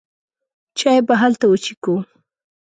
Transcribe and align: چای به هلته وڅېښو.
چای 0.77 0.99
به 1.07 1.13
هلته 1.21 1.45
وڅېښو. 1.47 1.95